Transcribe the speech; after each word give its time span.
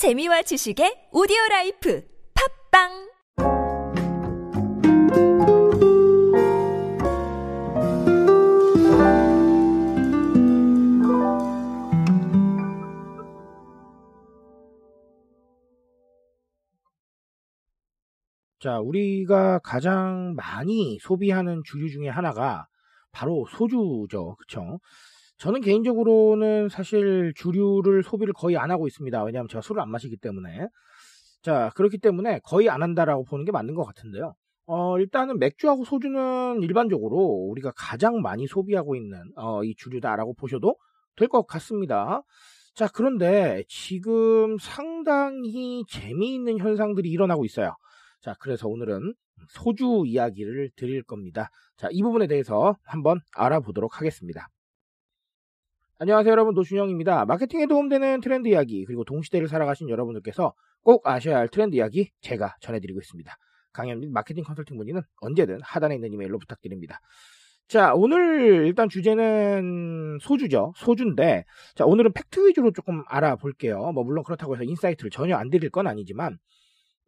재미와 0.00 0.40
지식의 0.40 1.12
오디오 1.12 1.36
라이프 1.50 2.02
팝빵 2.72 2.88
자, 18.58 18.78
우리가 18.78 19.58
가장 19.58 20.32
많이 20.34 20.98
소비하는 21.02 21.60
주류 21.66 21.90
중에 21.90 22.08
하나가 22.08 22.66
바로 23.12 23.44
소주죠. 23.50 24.36
그쵸? 24.36 24.78
저는 25.40 25.62
개인적으로는 25.62 26.68
사실 26.68 27.32
주류를 27.34 28.02
소비를 28.02 28.34
거의 28.34 28.58
안 28.58 28.70
하고 28.70 28.86
있습니다. 28.86 29.24
왜냐하면 29.24 29.48
제가 29.48 29.62
술을 29.62 29.80
안 29.80 29.90
마시기 29.90 30.18
때문에. 30.18 30.68
자, 31.42 31.70
그렇기 31.76 31.98
때문에 31.98 32.40
거의 32.44 32.68
안 32.68 32.82
한다라고 32.82 33.24
보는 33.24 33.46
게 33.46 33.52
맞는 33.52 33.74
것 33.74 33.84
같은데요. 33.84 34.34
어, 34.66 34.98
일단은 34.98 35.38
맥주하고 35.38 35.84
소주는 35.84 36.62
일반적으로 36.62 37.16
우리가 37.50 37.72
가장 37.74 38.20
많이 38.20 38.46
소비하고 38.46 38.94
있는 38.96 39.18
어, 39.36 39.64
이 39.64 39.74
주류다라고 39.76 40.34
보셔도 40.34 40.76
될 41.16 41.28
것 41.28 41.46
같습니다. 41.46 42.22
자, 42.74 42.88
그런데 42.92 43.64
지금 43.68 44.58
상당히 44.60 45.84
재미있는 45.88 46.58
현상들이 46.58 47.10
일어나고 47.10 47.44
있어요. 47.46 47.74
자, 48.20 48.34
그래서 48.40 48.68
오늘은 48.68 49.14
소주 49.48 50.04
이야기를 50.06 50.70
드릴 50.76 51.02
겁니다. 51.02 51.50
자, 51.78 51.88
이 51.90 52.02
부분에 52.02 52.26
대해서 52.26 52.76
한번 52.84 53.20
알아보도록 53.34 53.98
하겠습니다. 53.98 54.48
안녕하세요 56.02 56.32
여러분 56.32 56.54
노준영입니다. 56.54 57.26
마케팅에 57.26 57.66
도움되는 57.66 58.22
트렌드 58.22 58.48
이야기 58.48 58.86
그리고 58.86 59.04
동시대를 59.04 59.48
살아가신 59.48 59.90
여러분들께서 59.90 60.54
꼭 60.82 61.06
아셔야 61.06 61.36
할 61.36 61.48
트렌드 61.48 61.76
이야기 61.76 62.10
제가 62.22 62.56
전해드리고 62.62 63.00
있습니다. 63.00 63.30
강연 63.74 64.00
및 64.00 64.10
마케팅 64.10 64.42
컨설팅 64.42 64.78
문의는 64.78 65.02
언제든 65.20 65.60
하단에 65.62 65.96
있는 65.96 66.14
이메일로 66.14 66.38
부탁드립니다. 66.38 67.00
자 67.68 67.92
오늘 67.92 68.64
일단 68.64 68.88
주제는 68.88 70.20
소주죠. 70.22 70.72
소주인데 70.76 71.44
자 71.74 71.84
오늘은 71.84 72.14
팩트 72.14 72.48
위주로 72.48 72.72
조금 72.72 73.04
알아볼게요. 73.06 73.92
뭐 73.92 74.02
물론 74.02 74.24
그렇다고 74.24 74.54
해서 74.54 74.64
insight를 74.64 75.10
전혀 75.10 75.36
안 75.36 75.50
드릴 75.50 75.68
건 75.68 75.86
아니지만 75.86 76.38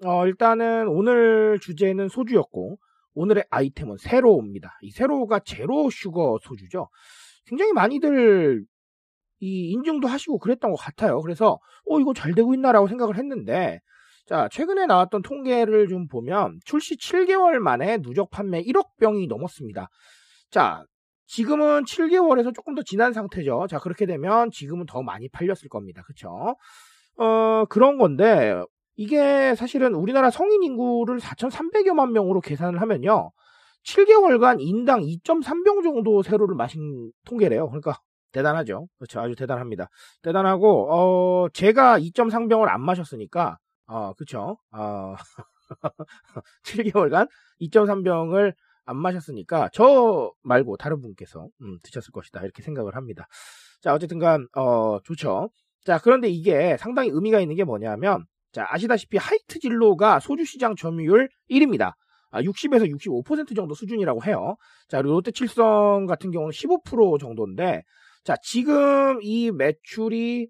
어, 0.04 0.26
일단은 0.26 0.86
오늘 0.88 1.58
주제는 1.62 2.08
소주였고 2.10 2.76
오늘의 3.14 3.44
아이템은 3.48 3.96
세로입니다. 3.96 4.76
이 4.82 4.90
세로가 4.90 5.38
제로 5.46 5.88
슈거 5.88 6.38
소주죠. 6.42 6.90
굉장히 7.46 7.72
많이들 7.72 8.66
이 9.42 9.70
인증도 9.72 10.06
하시고 10.06 10.38
그랬던 10.38 10.70
것 10.70 10.76
같아요. 10.76 11.20
그래서 11.20 11.58
어 11.90 11.98
이거 11.98 12.14
잘 12.14 12.32
되고 12.32 12.54
있나라고 12.54 12.86
생각을 12.86 13.16
했는데 13.16 13.80
자 14.24 14.48
최근에 14.52 14.86
나왔던 14.86 15.22
통계를 15.22 15.88
좀 15.88 16.06
보면 16.06 16.60
출시 16.64 16.96
7개월 16.96 17.58
만에 17.58 17.98
누적 17.98 18.30
판매 18.30 18.62
1억 18.62 18.96
병이 19.00 19.26
넘었습니다. 19.26 19.88
자 20.52 20.84
지금은 21.26 21.82
7개월에서 21.82 22.54
조금 22.54 22.76
더 22.76 22.82
지난 22.84 23.12
상태죠. 23.12 23.66
자 23.68 23.80
그렇게 23.80 24.06
되면 24.06 24.52
지금은 24.52 24.86
더 24.86 25.02
많이 25.02 25.28
팔렸을 25.28 25.68
겁니다. 25.68 26.02
그쵸? 26.06 26.54
어 27.18 27.64
그런 27.68 27.98
건데 27.98 28.62
이게 28.94 29.56
사실은 29.56 29.94
우리나라 29.94 30.30
성인 30.30 30.62
인구를 30.62 31.18
4,300여만 31.18 32.12
명으로 32.12 32.40
계산을 32.40 32.80
하면요. 32.80 33.32
7개월간 33.84 34.60
인당 34.60 35.00
2.3병 35.00 35.82
정도 35.82 36.22
세로를 36.22 36.54
마신 36.54 37.10
통계래요. 37.24 37.66
그러니까 37.66 37.98
대단하죠. 38.32 38.88
그렇죠. 38.98 39.20
아주 39.20 39.34
대단합니다. 39.34 39.88
대단하고 40.22 40.88
어 40.90 41.48
제가 41.50 41.98
2.3병을 41.98 42.68
안 42.68 42.80
마셨으니까 42.82 43.58
어 43.86 44.12
그렇죠. 44.14 44.58
어 44.72 45.14
7개월간 46.64 47.28
2.3병을 47.60 48.54
안 48.84 48.96
마셨으니까 48.96 49.70
저 49.72 50.32
말고 50.42 50.76
다른 50.76 51.00
분께서 51.00 51.46
음, 51.60 51.78
드셨을 51.82 52.10
것이다 52.12 52.42
이렇게 52.42 52.62
생각을 52.62 52.96
합니다. 52.96 53.26
자 53.80 53.94
어쨌든간 53.94 54.48
어 54.56 54.98
좋죠. 55.04 55.50
자 55.84 55.98
그런데 55.98 56.28
이게 56.28 56.76
상당히 56.78 57.10
의미가 57.10 57.40
있는 57.40 57.56
게 57.56 57.64
뭐냐면 57.64 58.24
자 58.52 58.66
아시다시피 58.68 59.18
하이트 59.18 59.58
진로가 59.58 60.20
소주 60.20 60.44
시장 60.44 60.74
점유율 60.74 61.28
1위입니다. 61.50 61.92
60에서 62.40 62.90
65% 63.24 63.54
정도 63.54 63.74
수준이라고 63.74 64.24
해요. 64.24 64.56
자, 64.88 64.98
그리고 64.98 65.14
롯데칠성 65.16 66.06
같은 66.06 66.30
경우는 66.30 66.50
15% 66.50 67.20
정도인데, 67.20 67.82
자, 68.24 68.36
지금 68.42 69.18
이 69.22 69.50
매출이, 69.50 70.48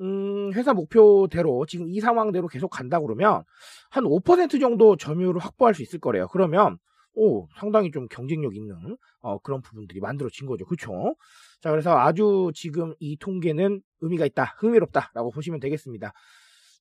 음, 0.00 0.52
회사 0.54 0.74
목표대로, 0.74 1.64
지금 1.66 1.88
이 1.88 2.00
상황대로 2.00 2.48
계속 2.48 2.68
간다 2.68 3.00
그러면, 3.00 3.44
한 3.90 4.04
5% 4.04 4.60
정도 4.60 4.96
점유율을 4.96 5.40
확보할 5.40 5.74
수 5.74 5.82
있을 5.82 6.00
거래요. 6.00 6.28
그러면, 6.28 6.78
오, 7.14 7.48
상당히 7.58 7.90
좀 7.90 8.08
경쟁력 8.08 8.54
있는, 8.56 8.98
어, 9.20 9.38
그런 9.38 9.62
부분들이 9.62 10.00
만들어진 10.00 10.46
거죠. 10.46 10.66
그쵸? 10.66 11.16
자, 11.62 11.70
그래서 11.70 11.96
아주 11.96 12.50
지금 12.54 12.92
이 12.98 13.16
통계는 13.16 13.80
의미가 14.00 14.26
있다, 14.26 14.56
흥미롭다라고 14.58 15.30
보시면 15.30 15.60
되겠습니다. 15.60 16.12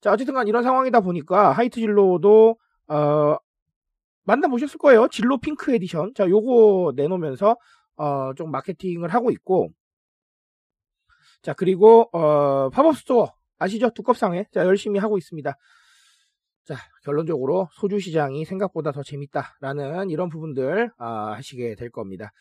자, 0.02 0.12
어쨌든 0.12 0.34
간 0.34 0.48
이런 0.48 0.64
상황이다 0.64 1.00
보니까, 1.02 1.52
하이트 1.54 1.80
진로도, 1.80 2.58
어, 2.90 3.38
만나보셨을 4.26 4.78
거예요. 4.80 5.08
진로 5.10 5.38
핑크 5.38 5.74
에디션. 5.74 6.14
자, 6.16 6.28
요거 6.30 6.94
내놓으면서, 6.96 7.56
어, 7.98 8.34
좀 8.36 8.52
마케팅을 8.52 9.10
하고 9.14 9.32
있고, 9.32 9.70
자, 11.44 11.54
그리고, 11.54 12.10
어, 12.14 12.70
팝업 12.70 12.96
스토어. 12.98 13.28
아시죠? 13.60 13.90
두껍상회. 13.92 14.46
자, 14.54 14.66
열심히 14.66 15.00
하고 15.00 15.18
있습니다. 15.18 15.56
자, 16.66 16.76
결론적으로 17.04 17.68
소주 17.74 18.00
시장이 18.00 18.46
생각보다 18.46 18.92
더 18.94 19.04
재밌다라는 19.04 20.10
이런 20.10 20.30
부분들, 20.30 20.92
아, 20.98 21.34
아시게 21.34 21.76
될 21.76 21.90
겁니다. 21.90 22.32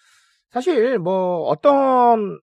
사실, 0.50 0.98
뭐, 0.98 1.42
어떤 1.48 2.38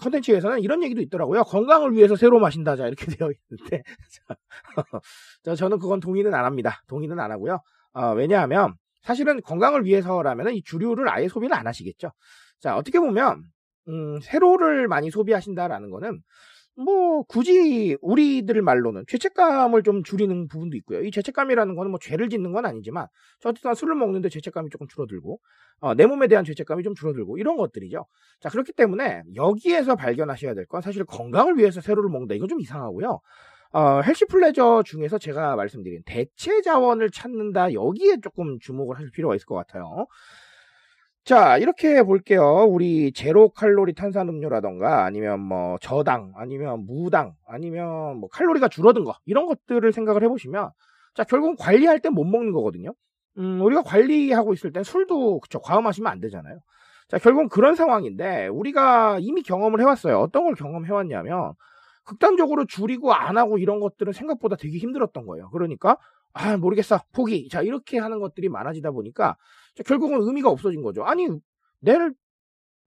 컨텐츠에서는 0.00 0.60
이런 0.60 0.82
얘기도 0.82 1.00
있더라고요. 1.00 1.44
건강을 1.44 1.92
위해서 1.92 2.16
새로 2.16 2.40
마신다. 2.40 2.76
자, 2.76 2.86
이렇게 2.88 3.06
되어 3.18 3.30
있는데. 3.30 3.82
자, 5.44 5.54
저는 5.54 5.78
그건 5.78 6.00
동의는 6.00 6.34
안 6.34 6.44
합니다. 6.44 6.82
동의는 6.88 7.18
안 7.20 7.30
하고요. 7.30 7.60
어, 7.92 8.12
왜냐하면 8.14 8.74
사실은 9.02 9.40
건강을 9.42 9.84
위해서라면 9.84 10.54
이 10.54 10.62
주류를 10.62 11.08
아예 11.08 11.28
소비를 11.28 11.54
안 11.56 11.66
하시겠죠. 11.66 12.10
자, 12.60 12.76
어떻게 12.76 12.98
보면 12.98 13.44
음, 13.88 14.20
세로를 14.22 14.88
많이 14.88 15.10
소비하신다라는 15.10 15.90
거는 15.90 16.22
뭐 16.76 17.22
굳이 17.24 17.96
우리들 18.02 18.62
말로는 18.62 19.04
죄책감을 19.08 19.82
좀 19.82 20.04
줄이는 20.04 20.46
부분도 20.48 20.76
있고요. 20.78 21.02
이 21.02 21.10
죄책감이라는 21.10 21.74
거는 21.74 21.90
뭐 21.90 21.98
죄를 22.00 22.28
짓는 22.28 22.52
건 22.52 22.66
아니지만 22.66 23.08
어쨌든 23.44 23.74
술을 23.74 23.96
먹는데 23.96 24.28
죄책감이 24.28 24.70
조금 24.70 24.86
줄어들고 24.88 25.40
어, 25.80 25.94
내 25.94 26.06
몸에 26.06 26.28
대한 26.28 26.44
죄책감이 26.44 26.84
좀 26.84 26.94
줄어들고 26.94 27.38
이런 27.38 27.56
것들이죠. 27.56 28.06
자 28.40 28.48
그렇기 28.48 28.72
때문에 28.74 29.22
여기에서 29.34 29.96
발견하셔야 29.96 30.54
될 30.54 30.66
건 30.66 30.80
사실 30.82 31.04
건강을 31.04 31.56
위해서 31.58 31.80
세로를 31.80 32.10
먹는다 32.10 32.34
이건 32.34 32.46
좀 32.48 32.60
이상하고요. 32.60 33.20
어, 33.72 34.00
헬시 34.02 34.26
플레저 34.26 34.82
중에서 34.84 35.18
제가 35.18 35.56
말씀드린 35.56 36.02
대체 36.06 36.62
자원을 36.62 37.10
찾는다 37.10 37.72
여기에 37.74 38.18
조금 38.22 38.58
주목을 38.60 38.96
하실 38.96 39.10
필요가 39.10 39.34
있을 39.34 39.46
것 39.46 39.56
같아요. 39.56 40.06
자, 41.28 41.58
이렇게 41.58 42.02
볼게요. 42.02 42.64
우리 42.66 43.12
제로 43.12 43.50
칼로리 43.50 43.92
탄산음료라던가 43.92 45.04
아니면 45.04 45.40
뭐 45.40 45.76
저당, 45.82 46.32
아니면 46.34 46.86
무당, 46.86 47.34
아니면 47.46 48.16
뭐 48.16 48.30
칼로리가 48.30 48.68
줄어든 48.68 49.04
거 49.04 49.14
이런 49.26 49.44
것들을 49.46 49.92
생각을 49.92 50.22
해보시면 50.22 50.70
자, 51.14 51.24
결국은 51.24 51.56
관리할 51.56 52.00
땐 52.00 52.14
못 52.14 52.24
먹는 52.24 52.52
거거든요. 52.52 52.94
음, 53.36 53.60
우리가 53.60 53.82
관리하고 53.82 54.54
있을 54.54 54.72
땐 54.72 54.82
술도 54.84 55.40
그쵸 55.40 55.60
과음하시면 55.60 56.10
안 56.10 56.18
되잖아요. 56.20 56.60
자, 57.08 57.18
결국은 57.18 57.50
그런 57.50 57.74
상황인데 57.74 58.46
우리가 58.46 59.18
이미 59.20 59.42
경험을 59.42 59.80
해왔어요. 59.82 60.18
어떤 60.20 60.44
걸 60.44 60.54
경험해왔냐면 60.54 61.52
극단적으로 62.04 62.64
줄이고 62.64 63.12
안 63.12 63.36
하고 63.36 63.58
이런 63.58 63.80
것들은 63.80 64.14
생각보다 64.14 64.56
되게 64.56 64.78
힘들었던 64.78 65.26
거예요. 65.26 65.50
그러니까 65.50 65.98
아 66.40 66.56
모르겠어 66.56 67.00
포기 67.12 67.48
자 67.48 67.62
이렇게 67.62 67.98
하는 67.98 68.20
것들이 68.20 68.48
많아지다 68.48 68.92
보니까 68.92 69.36
결국은 69.84 70.22
의미가 70.22 70.48
없어진 70.48 70.82
거죠. 70.82 71.02
아니 71.02 71.28
내를 71.80 72.14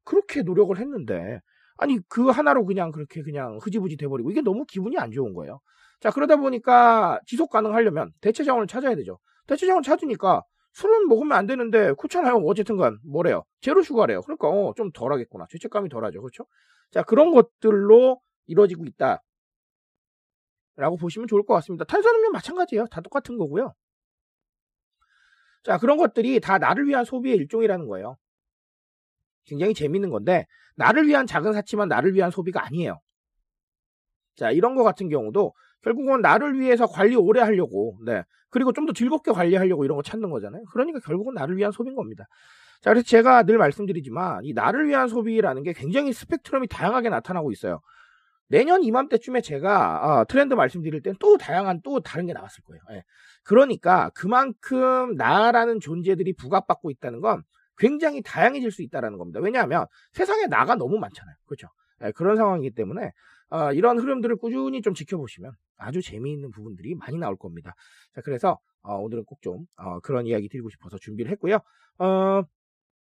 그렇게 0.05 0.41
노력을 0.41 0.75
했는데 0.77 1.41
아니 1.77 1.99
그 2.07 2.29
하나로 2.29 2.65
그냥 2.65 2.91
그렇게 2.91 3.21
그냥 3.21 3.59
흐지부지 3.61 3.97
돼버리고 3.97 4.31
이게 4.31 4.39
너무 4.41 4.63
기분이 4.65 4.97
안 4.97 5.11
좋은 5.11 5.33
거예요. 5.33 5.59
자 5.99 6.11
그러다 6.11 6.37
보니까 6.37 7.19
지속 7.25 7.49
가능하려면 7.49 8.13
대체 8.21 8.45
자원을 8.45 8.67
찾아야 8.67 8.95
되죠. 8.95 9.19
대체 9.47 9.67
자원 9.67 9.83
찾으니까 9.83 10.43
술은 10.71 11.09
먹으면 11.09 11.37
안 11.37 11.45
되는데 11.45 11.93
그렇잖아요. 11.97 12.37
어쨌든간 12.37 12.99
뭐래요? 13.05 13.43
제로 13.59 13.81
슈가래요. 13.81 14.21
그러니까 14.21 14.47
어, 14.47 14.73
좀 14.77 14.91
덜하겠구나. 14.93 15.47
죄책감이 15.49 15.89
덜하죠. 15.89 16.21
그렇죠? 16.21 16.45
자 16.89 17.03
그런 17.03 17.31
것들로 17.31 18.21
이루어지고 18.47 18.85
있다. 18.85 19.21
라고 20.81 20.97
보시면 20.97 21.27
좋을 21.27 21.43
것 21.45 21.53
같습니다. 21.55 21.85
탄산음료 21.85 22.31
마찬가지예요. 22.31 22.87
다 22.87 23.01
똑같은 23.01 23.37
거고요. 23.37 23.73
자, 25.63 25.77
그런 25.77 25.97
것들이 25.97 26.39
다 26.39 26.57
나를 26.57 26.87
위한 26.87 27.05
소비의 27.05 27.37
일종이라는 27.37 27.87
거예요. 27.87 28.17
굉장히 29.45 29.73
재밌는 29.75 30.09
건데, 30.09 30.47
나를 30.75 31.07
위한 31.07 31.27
작은 31.27 31.53
사치만 31.53 31.87
나를 31.87 32.15
위한 32.15 32.31
소비가 32.31 32.65
아니에요. 32.65 32.99
자, 34.35 34.49
이런 34.49 34.75
거 34.75 34.83
같은 34.83 35.07
경우도 35.09 35.53
결국은 35.83 36.21
나를 36.21 36.59
위해서 36.59 36.87
관리 36.87 37.15
오래 37.15 37.41
하려고, 37.41 37.97
네. 38.05 38.23
그리고 38.49 38.73
좀 38.73 38.85
더 38.87 38.93
즐겁게 38.93 39.31
관리하려고 39.31 39.85
이런 39.85 39.97
거 39.97 40.03
찾는 40.03 40.29
거잖아요. 40.31 40.63
그러니까 40.71 40.99
결국은 40.99 41.35
나를 41.35 41.57
위한 41.57 41.71
소비인 41.71 41.95
겁니다. 41.95 42.25
자, 42.81 42.89
그래서 42.91 43.05
제가 43.07 43.43
늘 43.43 43.57
말씀드리지만, 43.59 44.43
이 44.45 44.53
나를 44.53 44.87
위한 44.87 45.07
소비라는 45.07 45.61
게 45.61 45.73
굉장히 45.73 46.11
스펙트럼이 46.11 46.67
다양하게 46.67 47.09
나타나고 47.09 47.51
있어요. 47.51 47.81
내년 48.51 48.83
이맘때쯤에 48.83 49.39
제가 49.39 50.19
어, 50.19 50.25
트렌드 50.25 50.53
말씀드릴 50.53 51.01
땐 51.01 51.15
또 51.19 51.37
다양한 51.37 51.81
또 51.83 52.01
다른 52.01 52.25
게 52.25 52.33
나왔을 52.33 52.61
거예요. 52.65 52.81
예. 52.91 53.03
그러니까 53.43 54.11
그만큼 54.13 55.15
나라는 55.15 55.79
존재들이 55.79 56.33
부각받고 56.33 56.91
있다는 56.91 57.21
건 57.21 57.43
굉장히 57.77 58.21
다양해질 58.21 58.71
수 58.71 58.83
있다는 58.83 59.17
겁니다. 59.17 59.39
왜냐하면 59.39 59.85
세상에 60.11 60.47
나가 60.47 60.75
너무 60.75 60.99
많잖아요. 60.99 61.33
그렇죠? 61.45 61.67
예, 62.03 62.11
그런 62.11 62.35
상황이기 62.35 62.75
때문에 62.75 63.11
어, 63.51 63.71
이런 63.71 63.97
흐름들을 63.97 64.35
꾸준히 64.35 64.81
좀 64.81 64.93
지켜보시면 64.93 65.53
아주 65.77 66.01
재미있는 66.01 66.51
부분들이 66.51 66.93
많이 66.95 67.17
나올 67.17 67.37
겁니다. 67.37 67.73
자, 68.13 68.21
그래서 68.21 68.59
어, 68.81 68.95
오늘은 68.95 69.23
꼭좀 69.25 69.65
어, 69.77 69.99
그런 70.01 70.27
이야기 70.27 70.49
드리고 70.49 70.69
싶어서 70.69 70.97
준비를 70.97 71.31
했고요. 71.31 71.59
어, 71.99 72.43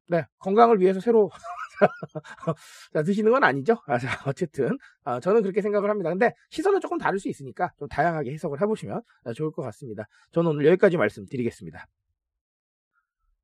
네, 0.08 0.24
건강을 0.38 0.80
위해서 0.80 0.98
새로 1.00 1.30
자, 2.92 3.02
드시는 3.02 3.32
건 3.32 3.44
아니죠? 3.44 3.76
아, 3.86 3.98
자, 3.98 4.08
어쨌든 4.26 4.76
아, 5.04 5.20
저는 5.20 5.42
그렇게 5.42 5.62
생각을 5.62 5.90
합니다. 5.90 6.10
근데 6.10 6.32
시선은 6.50 6.80
조금 6.80 6.98
다를 6.98 7.18
수 7.18 7.28
있으니까 7.28 7.72
좀 7.78 7.88
다양하게 7.88 8.32
해석을 8.32 8.60
해보시면 8.60 9.02
아, 9.24 9.32
좋을 9.32 9.50
것 9.50 9.62
같습니다. 9.62 10.04
저는 10.32 10.50
오늘 10.50 10.66
여기까지 10.66 10.96
말씀드리겠습니다. 10.96 11.86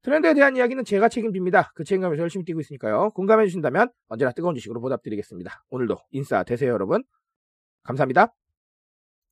트렌드에 0.03 0.35
대한 0.35 0.55
이야기는 0.55 0.85
제가 0.85 1.09
책임집니다. 1.09 1.73
그 1.75 1.83
책임감에서 1.83 2.21
열심히 2.23 2.45
뛰고 2.45 2.61
있으니까요. 2.61 3.11
공감해 3.13 3.47
주신다면 3.47 3.89
언제나 4.09 4.33
뜨거운 4.33 4.55
주식으로 4.55 4.81
보답드리겠습니다. 4.81 5.65
오늘도 5.71 5.97
인싸 6.11 6.43
되세요, 6.43 6.73
여러분. 6.73 7.03
감사합니다. 7.85 8.44